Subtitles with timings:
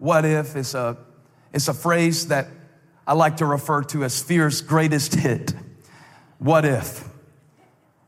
[0.00, 0.96] What if is a,
[1.52, 2.48] it's a phrase that
[3.06, 5.52] I like to refer to as fear's greatest hit.
[6.38, 7.06] What if?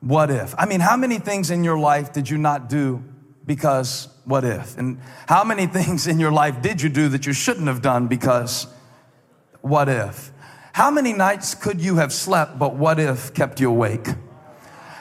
[0.01, 0.55] What if?
[0.57, 3.05] I mean, how many things in your life did you not do
[3.45, 4.79] because what if?
[4.79, 8.09] And how many things in your life did you do that you shouldn't have done
[8.09, 8.67] because
[9.61, 10.33] what if?
[10.72, 14.06] How many nights could you have slept, but what if kept you awake?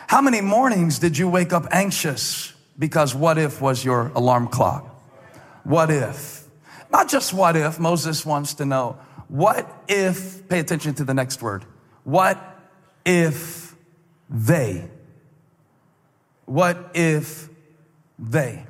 [0.07, 4.85] How many mornings did you wake up anxious because what if was your alarm clock?
[5.63, 6.41] What if?
[6.91, 8.97] Not just what if, Moses wants to know,
[9.27, 11.65] what if, pay attention to the next word,
[12.03, 12.37] what
[13.05, 13.75] if
[14.29, 14.89] they?
[16.45, 17.47] What if
[18.19, 18.65] they?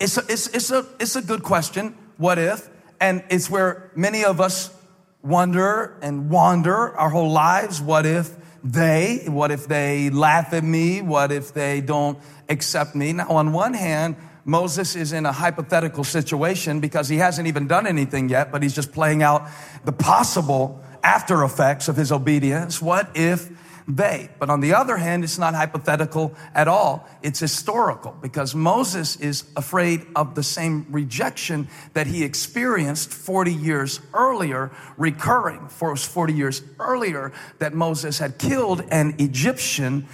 [0.00, 2.68] It's a, it's, it's, a, it's a good question, what if?
[3.00, 4.74] And it's where many of us
[5.22, 7.80] wonder and wander our whole lives.
[7.80, 9.24] What if they?
[9.26, 11.02] What if they laugh at me?
[11.02, 13.12] What if they don't accept me?
[13.12, 17.86] Now, on one hand, Moses is in a hypothetical situation because he hasn't even done
[17.86, 19.48] anything yet, but he's just playing out
[19.84, 22.80] the possible after effects of his obedience.
[22.80, 23.50] What if
[23.86, 24.30] they.
[24.38, 27.06] But on the other hand, it's not hypothetical at all.
[27.22, 34.00] It's historical because Moses is afraid of the same rejection that he experienced 40 years
[34.12, 40.06] earlier, recurring for 40 years earlier, that Moses had killed an Egyptian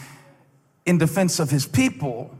[0.84, 2.36] in defense of his people.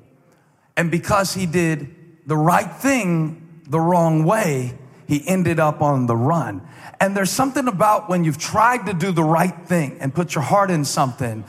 [0.76, 1.94] And because he did
[2.26, 6.66] the right thing the wrong way, he ended up on the run.
[7.00, 10.44] And there's something about when you've tried to do the right thing and put your
[10.44, 11.44] heart in something,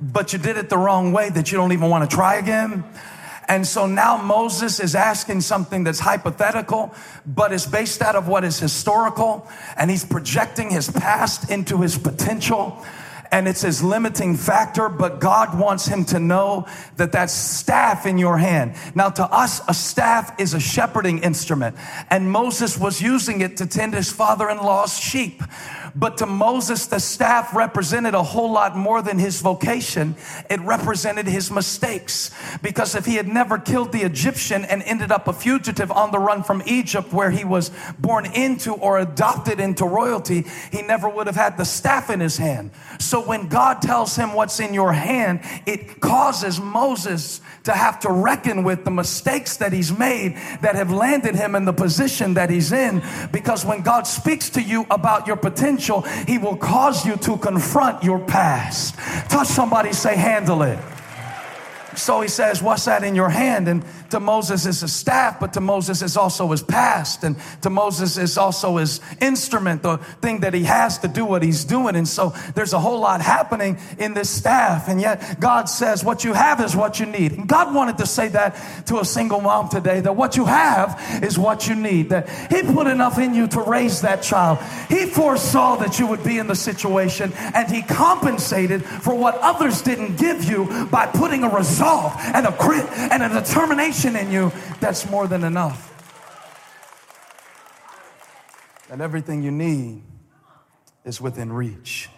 [0.00, 2.84] but you did it the wrong way that you don't even want to try again.
[3.48, 6.94] And so now Moses is asking something that's hypothetical,
[7.26, 11.98] but is based out of what is historical, and he's projecting his past into his
[11.98, 12.84] potential
[13.32, 18.18] and it's his limiting factor, but God wants him to know that that staff in
[18.18, 18.74] your hand.
[18.94, 21.76] Now, to us, a staff is a shepherding instrument,
[22.10, 25.42] and Moses was using it to tend his father in law's sheep.
[25.94, 30.16] But to Moses, the staff represented a whole lot more than his vocation.
[30.48, 32.30] It represented his mistakes.
[32.62, 36.18] Because if he had never killed the Egyptian and ended up a fugitive on the
[36.18, 41.26] run from Egypt, where he was born into or adopted into royalty, he never would
[41.26, 42.70] have had the staff in his hand.
[42.98, 48.10] So when God tells him what's in your hand, it causes Moses to have to
[48.10, 52.50] reckon with the mistakes that he's made that have landed him in the position that
[52.50, 53.02] he's in.
[53.32, 55.79] Because when God speaks to you about your potential,
[56.26, 58.94] he will cause you to confront your past.
[59.30, 60.78] Touch somebody, say, handle it.
[61.96, 63.68] So he says, What's that in your hand?
[63.68, 67.24] And to Moses is his staff, but to Moses is also his past.
[67.24, 71.42] And to Moses is also his instrument, the thing that he has to do what
[71.42, 71.96] he's doing.
[71.96, 74.88] And so there's a whole lot happening in this staff.
[74.88, 77.32] And yet God says, What you have is what you need.
[77.32, 81.20] And God wanted to say that to a single mom today that what you have
[81.22, 82.10] is what you need.
[82.10, 84.58] That he put enough in you to raise that child.
[84.88, 89.82] He foresaw that you would be in the situation and he compensated for what others
[89.82, 94.52] didn't give you by putting a resolve and a grit and a determination in you
[94.80, 95.86] that's more than enough.
[98.90, 100.02] And everything you need
[101.04, 102.08] is within reach.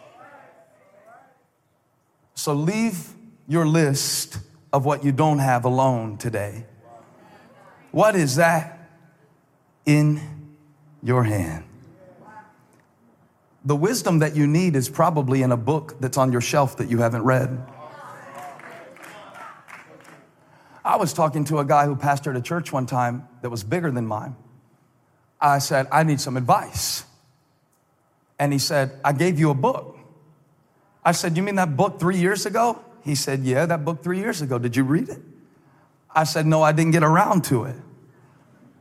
[2.34, 3.10] So leave
[3.46, 4.38] your list
[4.72, 6.64] of what you don't have alone today.
[7.90, 8.88] What is that
[9.84, 10.20] in
[11.02, 11.64] your hand?
[13.64, 16.90] The wisdom that you need is probably in a book that's on your shelf that
[16.90, 17.64] you haven't read.
[20.84, 23.90] I was talking to a guy who pastored a church one time that was bigger
[23.90, 24.34] than mine.
[25.40, 27.04] I said, I need some advice.
[28.38, 29.98] And he said, I gave you a book.
[31.04, 32.80] I said, You mean that book three years ago?
[33.04, 34.58] He said, Yeah, that book three years ago.
[34.58, 35.20] Did you read it?
[36.14, 37.76] I said, No, I didn't get around to it.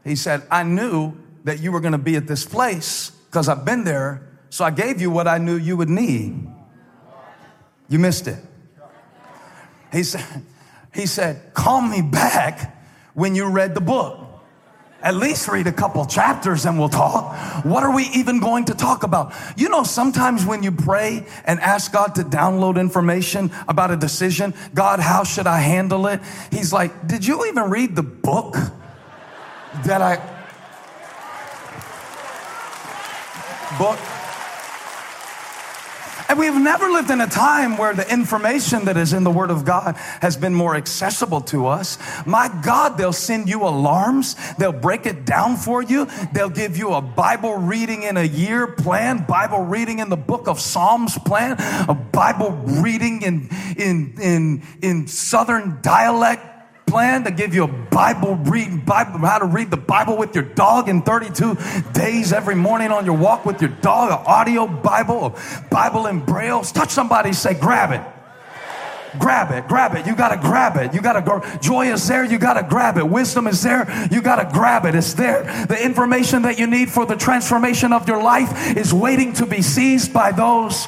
[0.04, 1.14] He said, I knew
[1.44, 4.28] that you were going to be at this place because I've been there.
[4.50, 6.48] So I gave you what I knew you would need.
[7.88, 8.40] You missed it.
[9.92, 10.44] He said,
[10.94, 12.78] he said, Call me back
[13.14, 14.20] when you read the book.
[15.04, 17.66] At least read a couple chapters and we'll talk.
[17.66, 19.34] What are we even going to talk about?
[19.58, 24.54] You know, sometimes when you pray and ask God to download information about a decision,
[24.76, 26.20] God, how should I handle it?
[26.52, 28.56] He's like, Did you even read the book
[29.86, 30.18] that I.
[33.80, 34.21] Book?
[36.32, 39.52] And we've never lived in a time where the information that is in the Word
[39.52, 41.98] of God has been more accessible to us.
[42.26, 44.38] My God, they'll send you alarms.
[44.58, 46.08] They'll break it down for you.
[46.32, 50.48] They'll give you a Bible reading in a year plan, Bible reading in the book
[50.48, 51.58] of Psalms plan,
[51.90, 56.51] a Bible reading in, in, in, in Southern dialect
[56.92, 60.44] plan to give you a Bible read, Bible, how to read the Bible with your
[60.44, 61.56] dog in 32
[61.94, 66.20] days every morning on your walk with your dog, an audio Bible, a Bible in
[66.20, 66.62] Braille.
[66.64, 68.02] Touch somebody, say, grab it.
[69.20, 70.06] Grab it, grab it.
[70.06, 70.94] You gotta grab it.
[70.94, 71.42] You gotta go.
[71.62, 72.26] Joy is there.
[72.26, 73.08] You gotta grab it.
[73.08, 73.88] Wisdom is there.
[74.12, 74.94] You gotta grab it.
[74.94, 75.44] It's there.
[75.68, 79.62] The information that you need for the transformation of your life is waiting to be
[79.62, 80.88] seized by those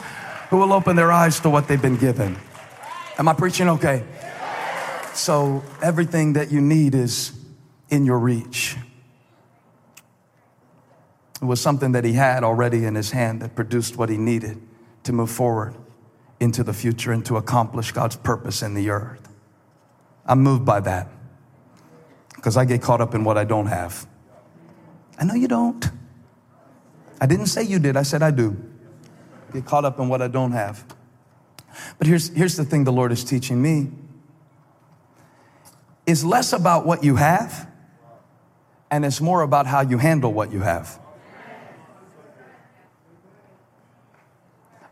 [0.49, 2.35] who will open their eyes to what they've been given.
[3.17, 4.03] Am I preaching okay?
[5.13, 7.31] So everything that you need is
[7.89, 8.75] in your reach.
[11.41, 14.61] It was something that he had already in his hand that produced what he needed
[15.03, 15.75] to move forward
[16.39, 19.29] into the future and to accomplish God's purpose in the earth.
[20.25, 21.09] I'm moved by that
[22.35, 24.07] because I get caught up in what I don't have.
[25.19, 25.85] I know you don't.
[27.21, 28.57] I didn't say you did, I said I do.
[29.53, 30.83] Get caught up in what I don't have.
[31.97, 33.91] But here's, here's the thing the Lord is teaching me
[36.05, 37.67] is less about what you have
[38.93, 40.99] and it's more about how you handle what you have.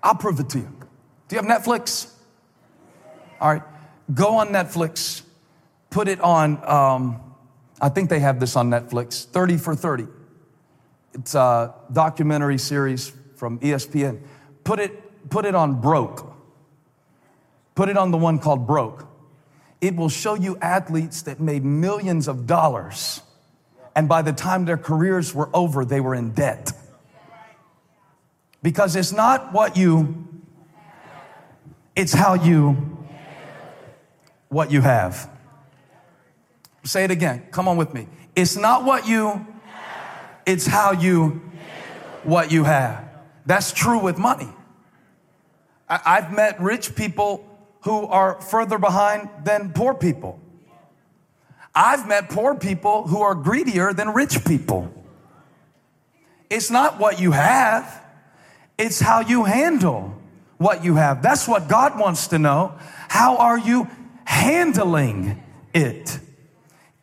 [0.01, 0.75] I'll prove it to you.
[1.27, 2.11] Do you have Netflix?
[3.39, 3.61] All right,
[4.11, 5.21] go on Netflix,
[5.91, 7.21] put it on, um,
[7.79, 10.07] I think they have this on Netflix 30 for 30.
[11.13, 14.21] It's a documentary series from ESPN.
[14.63, 16.33] Put it, put it on Broke.
[17.75, 19.07] Put it on the one called Broke.
[19.81, 23.21] It will show you athletes that made millions of dollars,
[23.95, 26.71] and by the time their careers were over, they were in debt.
[28.63, 30.27] Because it's not what you
[31.95, 32.97] it's how you,
[34.49, 35.29] what you have.
[36.83, 37.45] Say it again.
[37.51, 38.07] Come on with me.
[38.35, 39.45] It's not what you,
[40.45, 41.41] it's how you,
[42.23, 43.07] what you have.
[43.45, 44.47] That's true with money.
[45.89, 47.50] I, have met rich people
[47.81, 50.39] who are further behind than poor people.
[51.73, 54.93] I've met poor people who are greedier than rich people.
[56.49, 58.03] It's not what you have,
[58.77, 60.17] it's how you handle
[60.57, 61.21] what you have.
[61.21, 62.75] That's what God wants to know.
[63.07, 63.87] How are you
[64.25, 65.41] handling
[65.73, 66.19] it?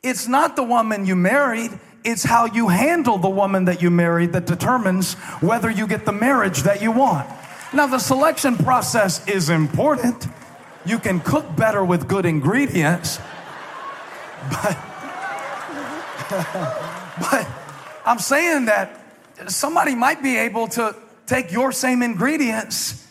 [0.02, 1.70] It's not the woman you married,
[2.04, 6.12] it's how you handle the woman that you married that determines whether you get the
[6.12, 7.28] marriage that you want.
[7.72, 10.26] Now, the selection process is important.
[10.88, 13.18] You can cook better with good ingredients,
[14.50, 14.74] but,
[17.20, 17.46] but
[18.06, 18.98] I'm saying that
[19.48, 20.96] somebody might be able to
[21.26, 23.06] take your same ingredients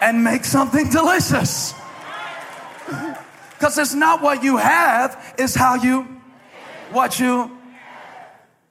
[0.00, 1.74] and make something delicious.
[3.58, 6.04] Because it's not what you have, it's how you,
[6.92, 7.58] what you,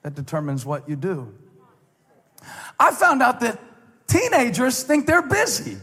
[0.02, 1.30] that determines what you do.
[2.80, 3.60] I found out that
[4.06, 5.76] teenagers think they're busy.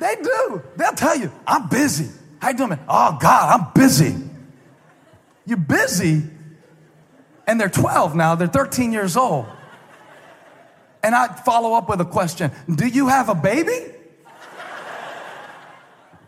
[0.00, 0.62] They do.
[0.76, 2.08] They'll tell you, I'm busy.
[2.40, 2.80] How you doing, man?
[2.88, 4.14] Oh, God, I'm busy.
[5.44, 6.22] You're busy?
[7.46, 9.46] And they're 12 now, they're 13 years old.
[11.02, 13.94] And I follow up with a question Do you have a baby?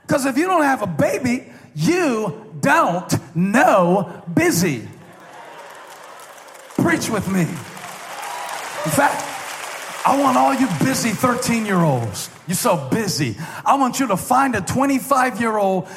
[0.02, 4.88] Because if you don't have a baby, you don't know busy.
[6.76, 7.42] Preach with me.
[7.42, 9.29] In fact,
[10.04, 12.30] I want all you busy 13 year olds.
[12.46, 13.36] You're so busy.
[13.66, 15.88] I want you to find a 25 year old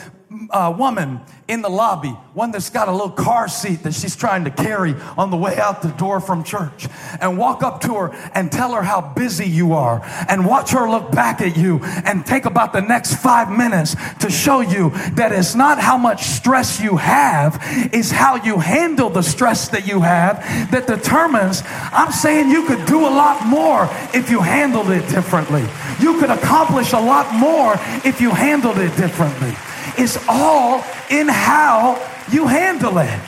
[0.50, 4.46] uh, woman in the lobby, one that's got a little car seat that she's trying
[4.46, 6.88] to carry on the way out the door from church,
[7.20, 10.90] and walk up to her and tell her how busy you are, and watch her
[10.90, 15.32] look back at you and take about the next five minutes to show you that
[15.32, 17.62] it's not how much stress you have,
[17.92, 20.38] is how you handle the stress that you have
[20.72, 21.62] that determines.
[21.66, 25.66] I'm saying you could do a lot more if you handled it differently.
[26.00, 27.74] You could accomplish a lot more
[28.06, 29.54] if you handled it differently.
[29.98, 33.20] It's all in how you handle it.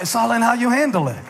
[0.00, 1.22] It's all in how you handle it.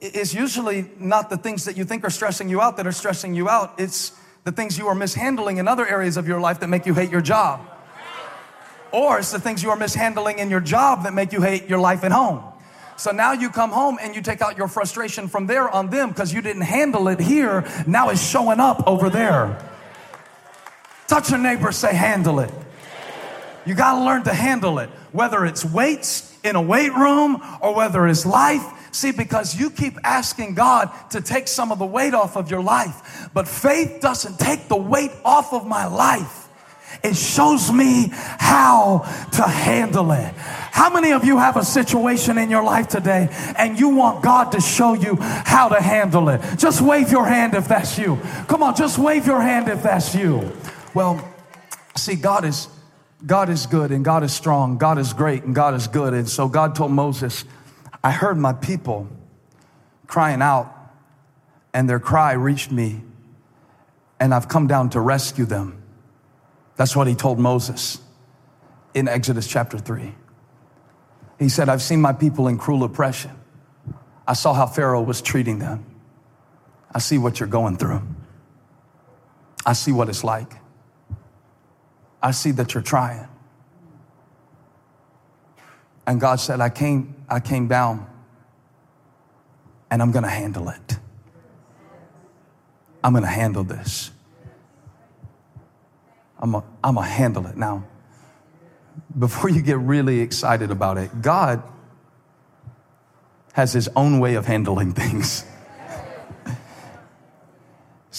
[0.00, 3.34] It's usually not the things that you think are stressing you out that are stressing
[3.34, 3.74] you out.
[3.78, 4.12] It's
[4.44, 7.10] the things you are mishandling in other areas of your life that make you hate
[7.10, 7.60] your job.
[8.92, 11.78] Or it's the things you are mishandling in your job that make you hate your
[11.78, 12.42] life at home.
[12.96, 16.10] So now you come home and you take out your frustration from there on them
[16.10, 17.64] because you didn't handle it here.
[17.86, 19.58] Now it's showing up over there.
[21.06, 22.50] Touch a neighbor, say, handle it.
[23.66, 27.74] You got to learn to handle it, whether it's weights in a weight room or
[27.74, 28.62] whether it's life.
[28.92, 32.62] See, because you keep asking God to take some of the weight off of your
[32.62, 36.44] life, but faith doesn't take the weight off of my life.
[37.02, 38.98] It shows me how
[39.32, 40.32] to handle it.
[40.34, 44.52] How many of you have a situation in your life today and you want God
[44.52, 46.40] to show you how to handle it?
[46.56, 48.18] Just wave your hand if that's you.
[48.48, 50.52] Come on, just wave your hand if that's you.
[50.94, 51.28] Well,
[51.96, 52.68] see, God is
[53.26, 54.78] God is good and God is strong.
[54.78, 56.12] God is great and God is good.
[56.12, 57.44] And so God told Moses,
[58.02, 59.08] I heard my people
[60.06, 60.70] crying out,
[61.72, 63.00] and their cry reached me,
[64.20, 65.82] and I've come down to rescue them.
[66.76, 67.98] That's what he told Moses
[68.92, 70.14] in Exodus chapter 3.
[71.38, 73.30] He said, I've seen my people in cruel oppression.
[74.26, 75.84] I saw how Pharaoh was treating them.
[76.94, 78.02] I see what you're going through.
[79.66, 80.52] I see what it's like.
[82.24, 83.28] I see that you're trying.
[86.06, 88.06] And God said, I came, I came down
[89.90, 90.98] and I'm going to handle it.
[93.04, 94.10] I'm going to handle this.
[96.40, 97.58] I'm going to handle it.
[97.58, 97.84] Now,
[99.18, 101.62] before you get really excited about it, God
[103.52, 105.44] has his own way of handling things.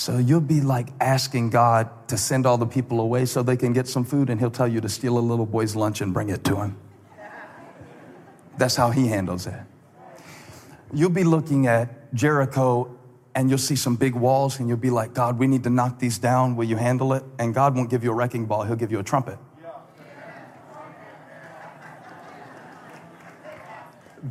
[0.06, 3.74] So you'll be like asking God to send all the people away so they can
[3.74, 6.30] get some food, and He'll tell you to steal a little boy's lunch and bring
[6.30, 6.78] it to him.
[8.56, 9.60] That's how He handles it.
[10.94, 12.96] You'll be looking at Jericho
[13.34, 15.98] and you'll see some big walls, and you'll be like, God, we need to knock
[15.98, 16.56] these down.
[16.56, 17.24] Will you handle it?
[17.40, 19.40] And God won't give you a wrecking ball, He'll give you a trumpet.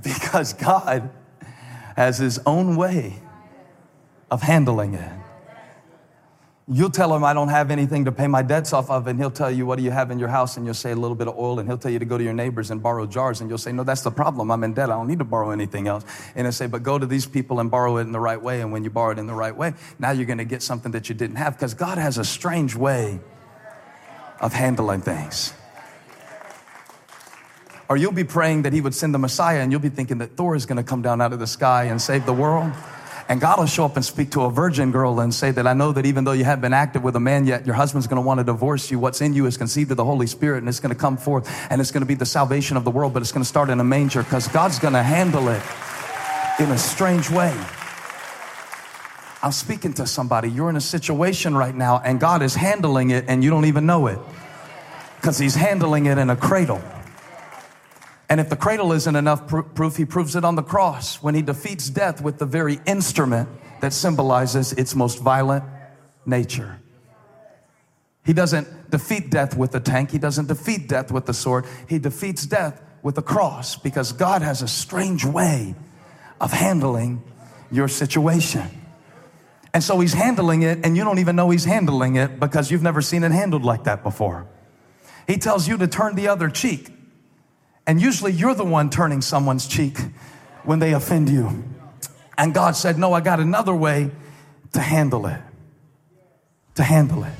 [0.04, 1.10] Because God
[1.96, 3.18] has His own way
[4.30, 5.23] of handling it.
[6.66, 9.30] You'll tell him, I don't have anything to pay my debts off of, and he'll
[9.30, 10.56] tell you, What do you have in your house?
[10.56, 12.24] And you'll say, A little bit of oil, and he'll tell you to go to
[12.24, 14.50] your neighbors and borrow jars, and you'll say, No, that's the problem.
[14.50, 14.90] I'm in debt.
[14.90, 16.04] I don't need to borrow anything else.
[16.34, 18.62] And he'll say, But go to these people and borrow it in the right way.
[18.62, 20.92] And when you borrow it in the right way, now you're going to get something
[20.92, 23.20] that you didn't have because God has a strange way
[24.40, 25.52] of handling things.
[27.90, 30.34] Or you'll be praying that he would send the Messiah, and you'll be thinking that
[30.38, 32.72] Thor is going to come down out of the sky and save the world.
[33.28, 35.72] And God will show up and speak to a virgin girl and say that I
[35.72, 38.20] know that even though you haven't been active with a man yet, your husband's going
[38.20, 38.98] to want to divorce you.
[38.98, 41.48] What's in you is conceived of the Holy Spirit and it's going to come forth
[41.70, 43.70] and it's going to be the salvation of the world, but it's going to start
[43.70, 45.62] in a manger because God's going to handle it
[46.60, 47.56] in a strange way.
[49.42, 50.50] I'm speaking to somebody.
[50.50, 53.86] You're in a situation right now and God is handling it and you don't even
[53.86, 54.18] know it
[55.16, 56.82] because He's handling it in a cradle.
[58.28, 61.34] And if the cradle isn't enough pr- proof, he proves it on the cross when
[61.34, 63.48] he defeats death with the very instrument
[63.80, 65.64] that symbolizes its most violent
[66.24, 66.80] nature.
[68.24, 71.98] He doesn't defeat death with a tank, he doesn't defeat death with the sword, he
[71.98, 75.74] defeats death with the cross because God has a strange way
[76.40, 77.22] of handling
[77.70, 78.62] your situation.
[79.74, 82.82] And so he's handling it, and you don't even know he's handling it because you've
[82.82, 84.46] never seen it handled like that before.
[85.26, 86.93] He tells you to turn the other cheek.
[87.86, 89.98] And usually you're the one turning someone's cheek
[90.64, 91.64] when they offend you.
[92.36, 94.10] And God said, No, I got another way
[94.72, 95.40] to handle it.
[96.76, 97.32] To handle it.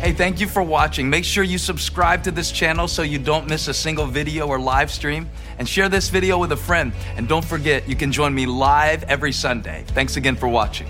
[0.00, 1.08] Hey, thank you for watching.
[1.08, 4.60] Make sure you subscribe to this channel so you don't miss a single video or
[4.60, 5.30] live stream.
[5.58, 6.92] And share this video with a friend.
[7.16, 9.84] And don't forget, you can join me live every Sunday.
[9.88, 10.88] Thanks again for watching.